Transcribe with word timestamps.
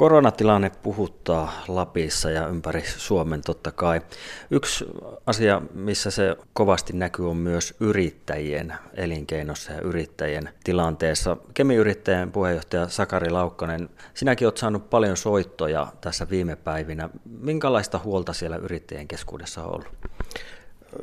Koronatilanne 0.00 0.70
puhuttaa 0.82 1.52
Lapissa 1.68 2.30
ja 2.30 2.46
ympäri 2.46 2.82
Suomen 2.86 3.40
totta 3.42 3.72
kai. 3.72 4.00
Yksi 4.50 4.84
asia, 5.26 5.62
missä 5.74 6.10
se 6.10 6.36
kovasti 6.52 6.92
näkyy, 6.92 7.30
on 7.30 7.36
myös 7.36 7.74
yrittäjien 7.80 8.74
elinkeinossa 8.94 9.72
ja 9.72 9.80
yrittäjien 9.80 10.48
tilanteessa. 10.64 11.36
Kemiyrittäjien 11.54 12.32
puheenjohtaja 12.32 12.88
Sakari 12.88 13.30
Laukkanen, 13.30 13.88
sinäkin 14.14 14.46
olet 14.46 14.56
saanut 14.56 14.90
paljon 14.90 15.16
soittoja 15.16 15.86
tässä 16.00 16.26
viime 16.30 16.56
päivinä. 16.56 17.10
Minkälaista 17.40 18.00
huolta 18.04 18.32
siellä 18.32 18.56
yrittäjien 18.56 19.08
keskuudessa 19.08 19.64
on 19.64 19.74
ollut? 19.74 19.88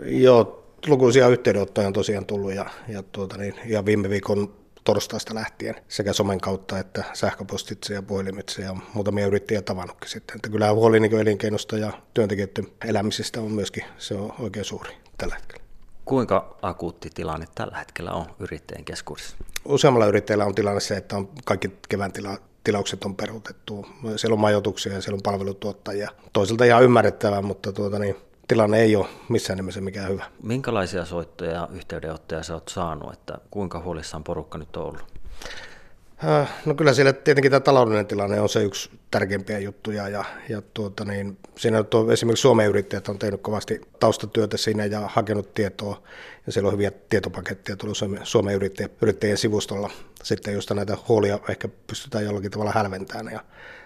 Joo, 0.05 0.73
lukuisia 0.87 1.27
yhteydenottoja 1.27 1.87
on 1.87 1.93
tosiaan 1.93 2.25
tullut 2.25 2.53
ja, 2.53 2.65
ja, 2.87 3.03
tuota 3.03 3.37
niin, 3.37 3.55
ja 3.65 3.85
viime 3.85 4.09
viikon 4.09 4.53
torstaista 4.87 5.35
lähtien 5.35 5.75
sekä 5.87 6.13
somen 6.13 6.41
kautta 6.41 6.79
että 6.79 7.03
sähköpostitse 7.13 7.93
ja 7.93 8.01
puhelimitse 8.01 8.61
ja 8.61 8.75
muutamia 8.93 9.27
yrittäjiä 9.27 9.61
tavannutkin 9.61 10.09
sitten. 10.09 10.35
Että 10.35 10.49
kyllä 10.49 10.73
huoli 10.73 10.99
niin 10.99 11.19
elinkeinosta 11.19 11.77
ja 11.77 11.91
työntekijöiden 12.13 12.67
elämisestä 12.85 13.41
on 13.41 13.51
myöskin 13.51 13.83
se 13.97 14.13
on 14.13 14.33
oikein 14.39 14.65
suuri 14.65 14.91
tällä 15.17 15.35
hetkellä. 15.35 15.63
Kuinka 16.05 16.57
akuutti 16.61 17.09
tilanne 17.09 17.45
tällä 17.55 17.77
hetkellä 17.77 18.11
on 18.11 18.25
yrittäjien 18.39 18.85
keskuudessa? 18.85 19.37
Useammalla 19.65 20.05
yrittäjällä 20.05 20.45
on 20.45 20.55
tilanne 20.55 20.79
se, 20.79 20.97
että 20.97 21.17
on 21.17 21.29
kaikki 21.45 21.71
kevään 21.89 22.11
tila, 22.11 22.37
tilaukset 22.63 23.03
on 23.03 23.15
peruutettu. 23.15 23.87
Siellä 24.15 24.33
on 24.33 24.39
majoituksia 24.39 24.93
ja 24.93 25.01
siellä 25.01 25.15
on 25.15 25.23
palvelutuottajia. 25.23 26.09
Toiselta 26.33 26.65
ihan 26.65 26.83
ymmärrettävää, 26.83 27.41
mutta 27.41 27.71
tuota 27.71 27.99
niin, 27.99 28.15
tilanne 28.47 28.79
ei 28.79 28.95
ole 28.95 29.07
missään 29.29 29.57
nimessä 29.57 29.81
mikään 29.81 30.09
hyvä. 30.09 30.25
Minkälaisia 30.43 31.05
soittoja 31.05 31.51
ja 31.51 31.67
yhteydenottoja 31.71 32.43
sä 32.43 32.53
oot 32.53 32.67
saanut, 32.69 33.13
että 33.13 33.37
kuinka 33.51 33.79
huolissaan 33.79 34.23
porukka 34.23 34.57
nyt 34.57 34.75
on 34.77 34.83
ollut? 34.85 35.03
Äh, 36.23 36.49
no 36.65 36.75
kyllä 36.75 36.93
siellä 36.93 37.13
tietenkin 37.13 37.51
tämä 37.51 37.59
taloudellinen 37.59 38.07
tilanne 38.07 38.41
on 38.41 38.49
se 38.49 38.63
yksi 38.63 38.89
tärkeimpiä 39.11 39.59
juttuja 39.59 40.09
ja, 40.09 40.25
ja 40.49 40.61
tuota 40.73 41.05
niin, 41.05 41.37
siinä 41.55 41.83
tuo, 41.83 42.11
esimerkiksi 42.11 42.41
Suomen 42.41 42.67
yrittäjät 42.67 43.09
on 43.09 43.19
tehnyt 43.19 43.41
kovasti 43.41 43.81
taustatyötä 43.99 44.57
siinä 44.57 44.85
ja 44.85 45.09
hakenut 45.13 45.53
tietoa 45.53 46.03
ja 46.45 46.51
siellä 46.51 46.67
on 46.67 46.73
hyviä 46.73 46.91
tietopaketteja 47.09 47.77
tullut 47.77 47.97
Suomen 48.23 48.55
yrittäjien, 48.55 48.91
yrittäjien 49.01 49.37
sivustolla 49.37 49.89
sitten, 50.23 50.53
josta 50.53 50.73
näitä 50.73 50.97
huolia 51.07 51.39
ehkä 51.49 51.69
pystytään 51.87 52.25
jollakin 52.25 52.51
tavalla 52.51 52.71
hälventämään 52.75 53.33
ja 53.33 53.43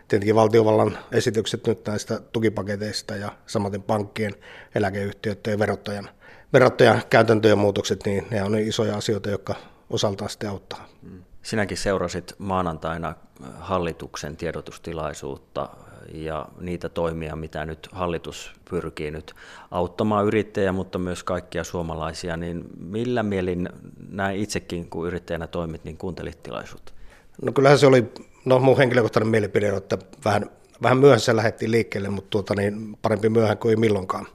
tietenkin 0.08 0.36
valtiovallan 0.36 0.98
esitykset 1.12 1.68
nyt 1.68 1.88
näistä 1.88 2.20
tukipaketeista 2.20 3.16
ja 3.16 3.32
samaten 3.48 3.84
pankkien, 3.84 4.36
eläkeyhtiöiden 4.76 5.52
ja 5.52 5.60
verottajan, 5.60 6.10
verottajan 6.54 7.02
käytäntöjen 7.10 7.58
muutokset, 7.58 8.06
niin 8.06 8.28
ne 8.30 8.44
on 8.44 8.60
isoja 8.60 8.98
asioita, 8.98 9.30
jotka 9.30 9.56
osaltaan 9.90 10.30
sitten 10.30 10.50
auttaa. 10.50 10.88
Mm. 11.02 11.24
Sinäkin 11.44 11.78
seurasit 11.78 12.36
maanantaina 12.38 13.16
hallituksen 13.60 14.38
tiedotustilaisuutta 14.38 15.70
ja 16.14 16.46
niitä 16.60 16.90
toimia, 16.90 17.36
mitä 17.36 17.66
nyt 17.66 17.90
hallitus 17.92 18.52
pyrkii 18.70 19.12
nyt 19.12 19.34
auttamaan 19.72 20.26
yrittäjä, 20.26 20.72
mutta 20.72 21.00
myös 21.00 21.24
kaikkia 21.24 21.64
suomalaisia, 21.64 22.38
niin 22.38 22.64
millä 22.80 23.24
mielin 23.24 23.70
näin 24.10 24.40
itsekin, 24.40 24.90
kun 24.90 25.08
yrittäjänä 25.08 25.48
toimit, 25.48 25.84
niin 25.84 25.98
kuuntelit 25.98 26.44
tilaisuutta? 26.44 26.94
No 27.42 27.52
kyllähän 27.52 27.80
se 27.80 27.88
oli, 27.88 28.12
no 28.46 28.60
mun 28.60 28.78
henkilökohtainen 28.78 29.30
mielipide 29.30 29.70
että 29.70 29.98
vähän, 30.26 30.50
vähän 30.84 30.98
myöhässä 30.98 31.36
lähdettiin 31.36 31.72
liikkeelle, 31.72 32.10
mutta 32.10 32.30
tuota 32.30 32.56
niin, 32.56 32.98
parempi 33.02 33.30
myöhään 33.30 33.58
kuin 33.58 33.70
ei 33.70 33.76
milloinkaan 33.76 34.28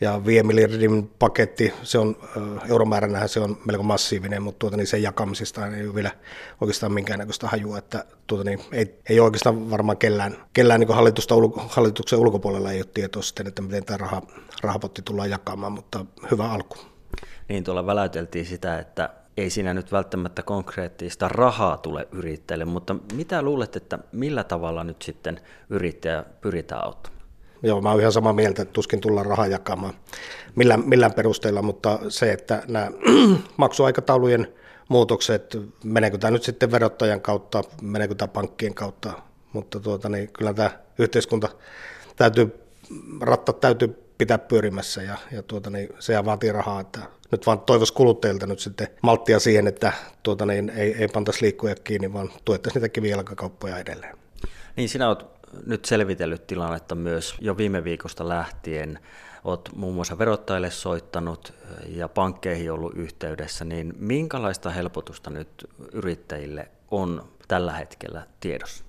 ja 0.00 0.24
5 0.26 0.42
miljardin 0.42 1.10
paketti, 1.18 1.74
se 1.82 1.98
on 1.98 2.16
euromääränä 2.68 3.26
se 3.26 3.40
on 3.40 3.58
melko 3.64 3.82
massiivinen, 3.82 4.42
mutta 4.42 4.58
tuota, 4.58 4.76
niin 4.76 4.86
sen 4.86 5.02
jakamisesta 5.02 5.66
ei 5.66 5.86
ole 5.86 5.94
vielä 5.94 6.10
oikeastaan 6.60 6.92
minkäännäköistä 6.92 7.48
hajua, 7.48 7.78
että 7.78 8.04
tuota, 8.26 8.44
niin 8.44 8.60
ei, 8.72 8.98
ei 9.08 9.20
oikeastaan 9.20 9.70
varmaan 9.70 9.98
kellään, 9.98 10.36
kellään 10.52 10.80
niin 10.80 10.94
hallitusta, 10.94 11.34
hallituksen 11.68 12.18
ulkopuolella 12.18 12.72
ei 12.72 12.78
ole 12.78 12.88
tietoa 12.94 13.22
sitten, 13.22 13.46
että 13.46 13.62
miten 13.62 13.84
tämä 13.84 13.96
raha, 13.96 14.22
rahapotti 14.62 15.02
tullaan 15.02 15.30
jakamaan, 15.30 15.72
mutta 15.72 16.04
hyvä 16.30 16.50
alku. 16.50 16.76
Niin, 17.48 17.64
tuolla 17.64 17.86
väläyteltiin 17.86 18.46
sitä, 18.46 18.78
että 18.78 19.10
ei 19.36 19.50
siinä 19.50 19.74
nyt 19.74 19.92
välttämättä 19.92 20.42
konkreettista 20.42 21.28
rahaa 21.28 21.76
tule 21.76 22.08
yrittäjille, 22.12 22.64
mutta 22.64 22.96
mitä 23.14 23.42
luulet, 23.42 23.76
että 23.76 23.98
millä 24.12 24.44
tavalla 24.44 24.84
nyt 24.84 25.02
sitten 25.02 25.40
yrittäjä 25.70 26.24
pyritään 26.40 26.84
auttamaan? 26.84 27.17
Joo, 27.62 27.80
mä 27.80 27.90
oon 27.90 28.00
ihan 28.00 28.12
samaa 28.12 28.32
mieltä, 28.32 28.62
että 28.62 28.72
tuskin 28.72 29.00
tullaan 29.00 29.26
rahaa 29.26 29.46
jakamaan 29.46 29.94
millään, 30.58 30.88
millään 30.88 31.12
perusteella, 31.12 31.62
mutta 31.62 31.98
se, 32.08 32.32
että 32.32 32.62
nämä 32.68 32.90
maksuaikataulujen 33.56 34.54
muutokset, 34.88 35.58
meneekö 35.84 36.18
tämä 36.18 36.30
nyt 36.30 36.42
sitten 36.42 36.70
verottajan 36.70 37.20
kautta, 37.20 37.62
meneekö 37.82 38.14
tämä 38.14 38.28
pankkien 38.28 38.74
kautta, 38.74 39.12
mutta 39.52 39.80
tuota, 39.80 40.08
niin 40.08 40.32
kyllä 40.32 40.54
tämä 40.54 40.70
yhteiskunta 40.98 41.48
täytyy, 42.16 42.54
rattat 43.20 43.60
täytyy 43.60 44.04
pitää 44.18 44.38
pyörimässä 44.38 45.02
ja, 45.02 45.18
ja 45.32 45.42
tuota, 45.42 45.70
niin 45.70 45.88
se 45.98 46.24
vaatii 46.24 46.52
rahaa, 46.52 46.80
että 46.80 47.00
nyt 47.30 47.46
vaan 47.46 47.60
toivoisi 47.60 47.92
kuluttajilta 47.92 48.46
nyt 48.46 48.58
sitten 48.58 48.88
malttia 49.02 49.38
siihen, 49.38 49.66
että 49.66 49.92
tuota, 50.22 50.46
niin 50.46 50.70
ei, 50.70 50.94
ei 50.98 51.08
pantaisi 51.08 51.42
liikkuja 51.42 51.74
kiinni, 51.74 52.12
vaan 52.12 52.30
tuettaisiin 52.44 52.82
niitä 52.82 52.92
kivijalkakauppoja 52.92 53.78
edelleen. 53.78 54.18
Niin 54.76 54.88
sinä 54.88 55.08
olet 55.08 55.37
nyt 55.66 55.84
selvitellyt 55.84 56.46
tilannetta 56.46 56.94
myös 56.94 57.34
jo 57.40 57.56
viime 57.56 57.84
viikosta 57.84 58.28
lähtien. 58.28 58.98
Olet 59.44 59.70
muun 59.76 59.94
muassa 59.94 60.18
verottajille 60.18 60.70
soittanut 60.70 61.52
ja 61.86 62.08
pankkeihin 62.08 62.72
ollut 62.72 62.96
yhteydessä, 62.96 63.64
niin 63.64 63.94
minkälaista 63.98 64.70
helpotusta 64.70 65.30
nyt 65.30 65.48
yrittäjille 65.92 66.68
on 66.90 67.28
tällä 67.48 67.72
hetkellä 67.72 68.26
tiedossa? 68.40 68.84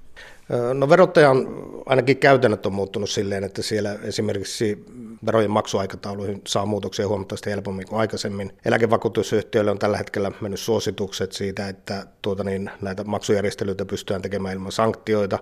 No 0.74 0.90
verottajan 0.90 1.48
ainakin 1.86 2.18
käytännöt 2.18 2.66
on 2.66 2.74
muuttunut 2.74 3.10
silleen, 3.10 3.44
että 3.44 3.62
siellä 3.62 3.98
esimerkiksi 4.04 4.86
verojen 5.26 5.52
maksuaikatauluihin 5.52 6.42
saa 6.48 6.66
muutoksia 6.66 7.08
huomattavasti 7.08 7.50
helpommin 7.50 7.88
kuin 7.88 8.00
aikaisemmin. 8.00 8.54
Eläkevakuutusyhtiöille 8.66 9.72
on 9.72 9.80
tällä 9.80 9.98
hetkellä 9.98 10.32
mennyt 10.42 10.60
suositukset 10.60 11.32
siitä, 11.32 11.68
että 11.70 12.06
tuota 12.22 12.44
niin, 12.44 12.72
näitä 12.82 13.04
maksujärjestelyitä 13.04 13.86
pystytään 13.86 14.22
tekemään 14.22 14.54
ilman 14.54 14.72
sanktioita 14.72 15.40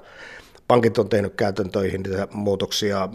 pankit 0.68 0.98
on 0.98 1.10
tehnyt 1.10 1.36
käytäntöihin 1.36 2.04
niitä 2.04 2.28
muutoksia, 2.34 3.10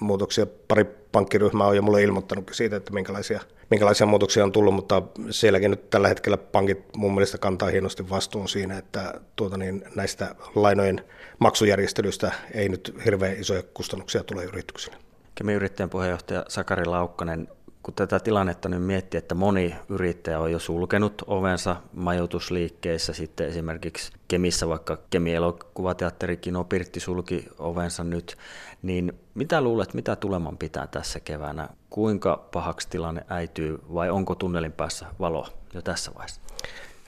muutoksia. 0.00 0.46
Pari 0.68 0.84
pankkiryhmää 0.84 1.66
on 1.66 1.76
jo 1.76 1.82
mulle 1.82 2.02
ilmoittanut 2.02 2.50
siitä, 2.52 2.76
että 2.76 2.92
minkälaisia, 2.92 3.40
minkälaisia 3.70 4.06
muutoksia 4.06 4.44
on 4.44 4.52
tullut, 4.52 4.74
mutta 4.74 5.02
sielläkin 5.30 5.70
nyt 5.70 5.90
tällä 5.90 6.08
hetkellä 6.08 6.36
pankit 6.36 6.96
mun 6.96 7.14
mielestä 7.14 7.38
kantaa 7.38 7.68
hienosti 7.68 8.10
vastuun 8.10 8.48
siinä, 8.48 8.78
että 8.78 9.20
tuota 9.36 9.56
niin, 9.56 9.84
näistä 9.94 10.34
lainojen 10.54 11.04
maksujärjestelyistä 11.38 12.32
ei 12.54 12.68
nyt 12.68 12.94
hirveän 13.04 13.40
isoja 13.40 13.62
kustannuksia 13.62 14.24
tule 14.24 14.44
yrityksille. 14.44 14.96
Kemi-yrittäjän 15.34 15.90
puheenjohtaja 15.90 16.44
Sakari 16.48 16.84
Laukkanen, 16.84 17.48
kun 17.82 17.94
tätä 17.94 18.20
tilannetta 18.20 18.68
nyt 18.68 18.82
miettii, 18.82 19.18
että 19.18 19.34
moni 19.34 19.74
yrittäjä 19.88 20.40
on 20.40 20.52
jo 20.52 20.58
sulkenut 20.58 21.22
ovensa 21.26 21.76
majoitusliikkeissä, 21.92 23.12
sitten 23.12 23.48
esimerkiksi 23.48 24.12
Kemissä, 24.28 24.68
vaikka 24.68 24.98
Kemi 25.10 25.34
elokuvateatteri 25.34 26.36
Kino 26.36 26.64
Pirtti 26.64 27.00
sulki 27.00 27.48
ovensa 27.58 28.04
nyt, 28.04 28.36
niin 28.82 29.12
mitä 29.34 29.60
luulet, 29.60 29.94
mitä 29.94 30.16
tuleman 30.16 30.58
pitää 30.58 30.86
tässä 30.86 31.20
keväänä? 31.20 31.68
Kuinka 31.90 32.48
pahaksi 32.52 32.88
tilanne 32.88 33.24
äityy 33.28 33.78
vai 33.94 34.10
onko 34.10 34.34
tunnelin 34.34 34.72
päässä 34.72 35.06
valo 35.20 35.46
jo 35.74 35.82
tässä 35.82 36.10
vaiheessa? 36.14 36.40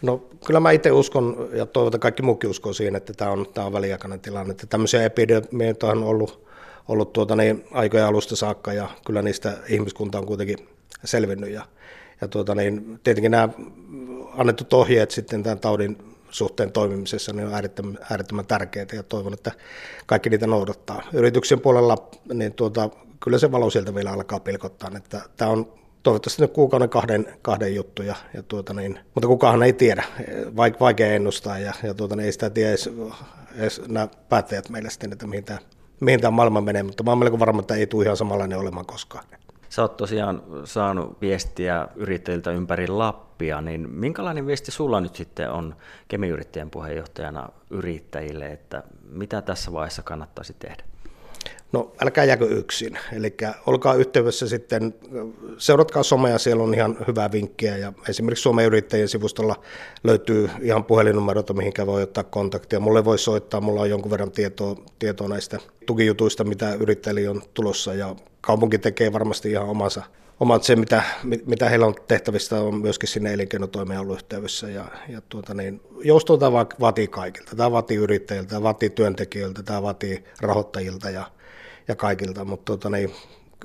No 0.03 0.17
kyllä 0.47 0.61
mä 0.61 0.71
itse 0.71 0.91
uskon 0.93 1.49
ja 1.53 1.67
toivon, 1.67 1.89
että 1.89 1.99
kaikki 1.99 2.23
muukin 2.23 2.51
uskoo 2.51 2.73
siihen, 2.73 2.97
että 2.97 3.13
tämä 3.13 3.31
on, 3.31 3.47
tämä 3.55 3.67
on 3.67 3.73
väliaikainen 3.73 4.21
tilanne. 4.21 4.51
Että 4.51 4.67
tämmöisiä 4.67 5.05
epidemioita 5.05 5.87
on 5.87 6.05
ollut 6.05 6.45
ollut 6.89 7.13
tuota 7.13 7.37
niin, 7.37 7.65
aikojen 7.71 8.07
alusta 8.07 8.37
saakka 8.37 8.73
ja 8.73 8.89
kyllä 9.07 9.23
niistä 9.23 9.57
ihmiskunta 9.69 10.19
on 10.19 10.27
kuitenkin 10.27 10.69
selvinnyt. 11.05 11.51
Ja, 11.51 11.67
ja 12.21 12.29
tuota 12.29 12.55
niin, 12.55 13.01
tietenkin 13.05 13.31
nämä 13.31 13.49
annetut 14.37 14.73
ohjeet 14.73 15.11
sitten 15.11 15.43
tämän 15.43 15.59
taudin 15.59 15.99
suhteen 16.31 16.73
toimimisessa 16.73 17.33
niin 17.33 17.47
on 17.47 17.55
äärettömän, 17.55 17.99
äärettömän 18.11 18.47
tärkeitä 18.47 18.97
ja 18.97 19.03
toivon, 19.03 19.33
että 19.33 19.53
kaikki 20.07 20.31
niitä 20.31 20.47
noudattaa. 20.47 21.03
Yrityksen 21.13 21.61
puolella 21.61 22.11
niin 22.35 22.53
tuota, 22.53 22.91
kyllä 23.21 23.39
se 23.39 23.53
valo 23.53 23.71
sieltä 23.71 23.95
vielä 23.95 24.13
alkaa 24.13 24.41
pilkottaa, 24.41 24.91
että 24.97 25.21
tämä 25.37 25.51
on 25.51 25.73
toivottavasti 26.03 26.43
nyt 26.43 26.53
kuukauden 26.53 26.89
kahden, 26.89 27.27
kahden 27.43 27.75
juttuja, 27.75 28.15
ja 28.35 28.43
tuota 28.43 28.75
niin, 28.75 28.99
mutta 29.15 29.29
kukaan 29.29 29.63
ei 29.63 29.73
tiedä, 29.73 30.05
vaikea 30.81 31.13
ennustaa 31.13 31.59
ja, 31.59 31.73
ja 31.83 31.95
tuota 31.95 32.17
niin, 32.17 32.27
ei 32.27 32.33
sitä 32.33 32.51
tiedä 32.51 32.71
edes, 32.71 32.91
edes 33.57 33.83
nämä 33.89 34.09
päättäjät 34.29 34.69
meille 34.69 34.91
sitten, 34.91 35.13
että 35.13 35.27
mihin 35.27 35.45
tämä 35.45 35.59
mihin 36.01 36.21
tämä 36.21 36.31
maailma 36.31 36.61
menee, 36.61 36.83
mutta 36.83 37.03
mä 37.03 37.11
olen 37.11 37.19
melko 37.19 37.39
varma, 37.39 37.61
että 37.61 37.75
ei 37.75 37.87
tule 37.87 38.05
ihan 38.05 38.17
samanlainen 38.17 38.59
olemaan 38.59 38.87
koskaan. 38.87 39.25
Sä 39.69 39.83
oot 39.83 39.97
tosiaan 39.97 40.43
saanut 40.65 41.21
viestiä 41.21 41.89
yrittäjiltä 41.97 42.51
ympäri 42.51 42.89
Lappia, 42.89 43.61
niin 43.61 43.91
minkälainen 43.91 44.47
viesti 44.47 44.71
sulla 44.71 45.01
nyt 45.01 45.17
sitten 45.17 45.51
on 45.51 45.77
kemiyrittäjän 46.09 46.71
puheenjohtajana 46.71 47.49
yrittäjille, 47.71 48.47
että 48.47 48.83
mitä 49.11 49.43
tässä 49.43 49.73
vaiheessa 49.73 50.03
kannattaisi 50.03 50.57
tehdä? 50.59 50.85
No 51.73 51.93
älkää 52.03 52.25
jääkö 52.25 52.47
yksin, 52.47 52.99
eli 53.13 53.37
olkaa 53.67 53.95
yhteydessä 53.95 54.49
sitten, 54.49 54.95
seuratkaa 55.59 56.03
somea, 56.03 56.39
siellä 56.39 56.63
on 56.63 56.75
ihan 56.75 56.97
hyvää 57.07 57.33
vinkkiä 57.33 57.77
ja 57.77 57.93
esimerkiksi 58.09 58.43
Suomen 58.43 58.67
yrittäjien 58.67 59.09
sivustolla 59.09 59.57
löytyy 60.05 60.51
ihan 60.61 60.85
puhelinnumeroita, 60.85 61.53
mihinkä 61.53 61.87
voi 61.87 62.03
ottaa 62.03 62.25
kontaktia. 62.25 62.81
Mulle 62.81 63.05
voi 63.05 63.19
soittaa, 63.19 63.61
mulla 63.61 63.81
on 63.81 63.91
jonkun 63.91 64.11
verran 64.11 64.33
tietoa, 64.33 64.77
tietoa 64.99 65.29
näistä 65.29 65.59
tukijutuista, 65.87 66.45
mitä 66.45 66.75
yrittäjille 66.75 67.29
on 67.29 67.43
tulossa 67.55 67.95
ja 67.95 68.17
kaupunki 68.41 68.79
tekee 68.79 69.13
varmasti 69.13 69.51
ihan 69.51 69.69
omansa, 69.69 70.03
omat 70.41 70.63
se, 70.63 70.77
mitä, 70.77 71.03
mitä 71.47 71.69
heillä 71.69 71.87
on 71.87 71.95
tehtävistä, 72.09 72.61
on 72.61 72.81
myöskin 72.81 73.09
sinne 73.09 73.33
elinkeinotoimeen 73.33 74.01
ollut 74.01 74.17
yhteydessä. 74.17 74.71
Ja, 74.71 74.85
ja 75.09 75.21
tuota 75.29 75.55
niin, 75.55 75.81
joustoa 76.05 76.53
vaatii 76.81 77.09
kaikilta. 77.09 77.57
Tämä 77.57 77.73
vaatii 77.73 77.97
yrittäjiltä, 77.97 78.49
tämä 78.49 78.63
vaatii 78.63 78.91
työntekijöiltä, 78.91 79.63
tämä 79.63 79.83
vaatii 79.83 80.25
rahoittajilta 80.41 81.11
ja, 81.11 81.31
ja 81.89 81.97
kaikilta, 81.97 82.45
mutta 82.45 82.65
tuota 82.65 82.91
niin, 82.91 83.15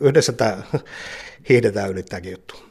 yhdessä 0.02 0.34
tämä 0.34 0.58
hiihdetään 1.50 1.90
yli 1.90 2.04
tämäkin 2.04 2.32
juttu. 2.32 2.69